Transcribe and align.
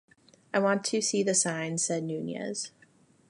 "I 0.51 0.57
want 0.57 0.83
to 0.85 0.99
see 0.99 1.21
the 1.21 1.35
signs", 1.35 1.85
said 1.85 2.03
Nunez. 2.03 2.71